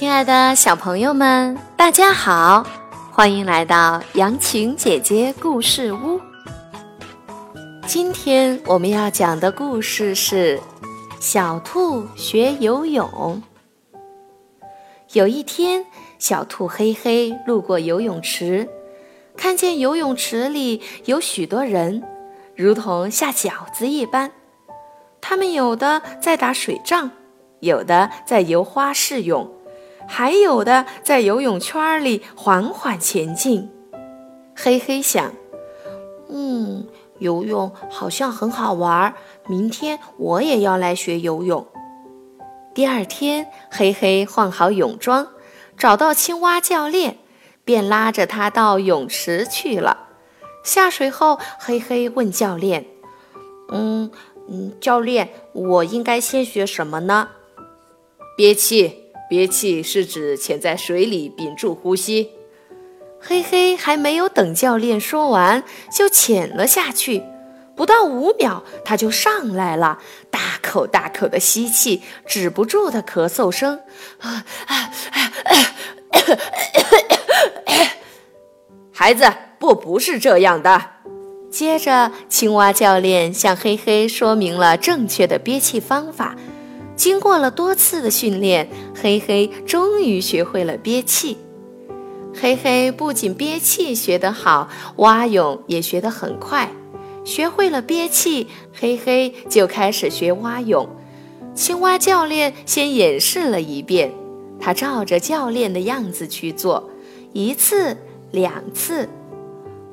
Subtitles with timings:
[0.00, 2.66] 亲爱的小朋友们，大家好，
[3.12, 6.18] 欢迎来到杨晴姐姐故事屋。
[7.86, 10.56] 今天我们要讲的故事是
[11.20, 13.42] 《小兔学游泳》。
[15.12, 15.84] 有一天，
[16.18, 18.66] 小兔黑黑路过游泳池，
[19.36, 22.02] 看见游泳池里有许多人，
[22.56, 24.32] 如同下饺子一般。
[25.20, 27.10] 他们有的在打水仗，
[27.58, 29.46] 有的在游花式泳。
[30.12, 33.70] 还有的在游泳圈里缓缓前进，
[34.56, 35.32] 嘿嘿想
[36.28, 36.88] ：“嗯，
[37.20, 39.14] 游泳好像很好玩，
[39.46, 41.64] 明天我也要来学游泳。”
[42.74, 45.28] 第二天，嘿嘿换好泳装，
[45.78, 47.18] 找到青蛙教练，
[47.64, 50.08] 便拉着他到泳池去了。
[50.64, 52.84] 下水后，嘿嘿问教练
[53.70, 54.10] ：“嗯
[54.48, 57.28] 嗯，教练，我应该先学什么呢？”
[58.36, 58.99] 憋气。
[59.30, 62.30] 憋气是指潜在水里屏住呼吸。
[63.20, 65.62] 嘿嘿，还没有等教练说完，
[65.96, 67.22] 就潜了下去。
[67.76, 70.00] 不到五秒，他就上来了，
[70.30, 73.78] 大口大口的吸气，止不住的咳嗽声。
[78.90, 80.82] 孩子，不，不是这样的。
[81.52, 86.34] 接着，青蛙教练向嘿嘿说明了正确的憋气方法。
[87.00, 91.38] 经过了多次的训练，黑黑终于学会了憋气。
[92.38, 96.70] 黑黑不仅憋气学得好，蛙泳也学得很快。
[97.24, 100.86] 学会了憋气，黑黑就开始学蛙泳。
[101.54, 104.12] 青蛙教练先演示了一遍，
[104.60, 106.90] 他照着教练的样子去做，
[107.32, 107.96] 一次
[108.30, 109.08] 两次。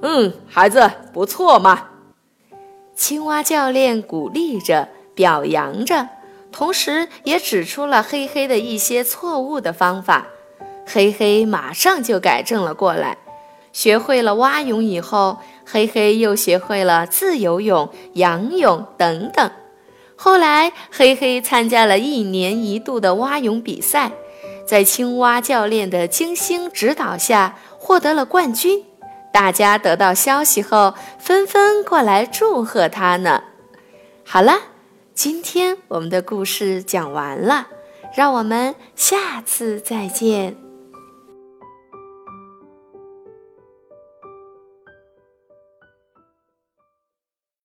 [0.00, 1.88] 嗯，孩子不错嘛。
[2.96, 6.08] 青蛙教练鼓励着，表扬着。
[6.56, 10.28] 同时，也指出了黑黑的一些错误的方法，
[10.86, 13.18] 黑黑马上就改正了过来。
[13.72, 19.50] 学会了蛙泳以后，黑黑又学会了自由泳、仰泳等等。
[20.14, 24.12] 后来，黑黑参加了一年一度的蛙泳比赛，
[24.64, 28.84] 在青蛙教练的精心指导下获得了冠军。
[29.32, 33.42] 大家得到消息后，纷纷过来祝贺他呢。
[34.24, 34.73] 好了。
[35.14, 37.68] 今天我们的故事讲完了，
[38.16, 40.63] 让我们下次再见。